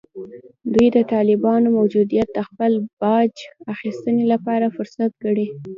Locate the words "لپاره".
4.33-4.73